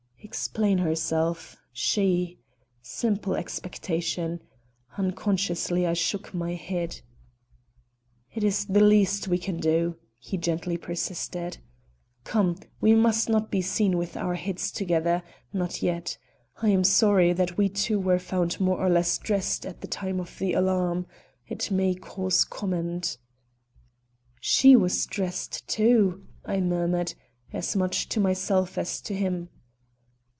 Explain 0.23 0.77
herself, 0.77 1.57
she! 1.73 2.39
Simple 2.81 3.35
expectation. 3.35 4.39
Unconsciously 4.95 5.85
I 5.85 5.91
shook 5.91 6.33
my 6.33 6.53
head. 6.53 7.01
"It 8.33 8.41
is 8.41 8.65
the 8.67 8.79
least 8.83 9.27
we 9.27 9.37
can 9.37 9.57
do," 9.57 9.97
he 10.19 10.37
gently 10.37 10.77
persisted. 10.77 11.57
"Come, 12.23 12.55
we 12.79 12.93
must 12.93 13.27
not 13.27 13.51
be 13.51 13.61
seen 13.61 13.97
with 13.97 14.15
our 14.15 14.35
heads 14.35 14.71
together 14.71 15.21
not 15.51 15.81
yet. 15.83 16.17
I 16.61 16.69
am 16.69 16.85
sorry 16.85 17.33
that 17.33 17.57
we 17.57 17.67
two 17.67 17.99
were 17.99 18.19
found 18.19 18.57
more 18.57 18.79
or 18.79 18.89
less 18.89 19.17
dressed 19.17 19.65
at 19.65 19.81
the 19.81 19.87
time 19.87 20.21
of 20.21 20.39
the 20.39 20.53
alarm. 20.53 21.07
It 21.49 21.71
may 21.71 21.93
cause 21.93 22.45
comment." 22.45 23.17
"She 24.39 24.77
was 24.77 25.05
dressed, 25.07 25.67
too," 25.67 26.25
I 26.45 26.61
murmured, 26.61 27.15
as 27.51 27.75
much 27.75 28.07
to 28.09 28.21
myself 28.21 28.77
as 28.77 29.01
to 29.01 29.13
him. 29.15 29.49